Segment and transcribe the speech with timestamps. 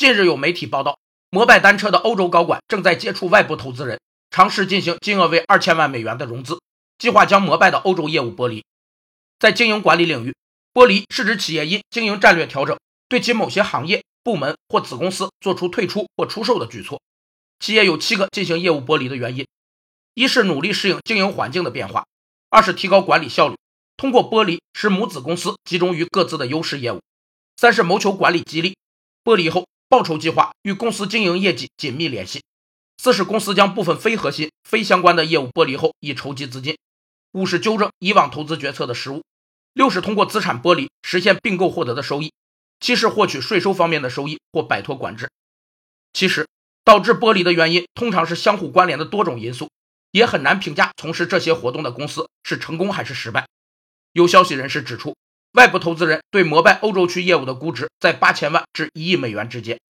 [0.00, 0.98] 近日有媒体报道，
[1.28, 6.58] 摩拜单车的欧洲高管正在接触外部投资人，尝试进行金额为二千万美元的融资，
[6.96, 8.64] 计划将摩拜的欧洲业务剥离。
[9.38, 10.34] 在经营管理领域，
[10.72, 12.78] 剥离是指企业因经营战略调整，
[13.10, 17.02] 对其某些行业、部门或子公司做出退出或出售的举措。
[17.58, 19.46] 企业有七个进行业务剥离的原因：
[20.14, 22.04] 一是努力适应经营环境的变化；
[22.48, 23.56] 二是提高管理效率，
[23.98, 27.00] 通过剥离使母子公司集中于各自的优势业务；
[27.58, 28.78] 三是谋求管理激励，
[29.22, 32.38] 剥离后报酬计划与公司经营业绩紧密联系；
[32.96, 36.76] 四是公司将部分非核心、非相关的业务剥离后以筹集资金；
[37.32, 39.22] 五是纠正以往投资决策的失误；
[39.72, 42.30] 六是通过资产剥离实现并购获得的收益；
[42.78, 45.28] 七是获取税收方面的收益或摆脱管制。
[46.12, 46.46] 其实。
[46.82, 49.70] 导致剥离的原因通常是相互关联的多种因素，
[50.10, 53.46] 也很难评价从事这些活动的公司是成功还是失败。
[54.12, 55.14] 有消息人士指出，
[55.54, 59.80] 外部投资人对摩拜欧洲区业务的估值在八千万至一亿美元之间。